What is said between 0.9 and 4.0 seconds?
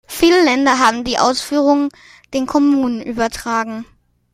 die Ausführung den Kommunen übertragen.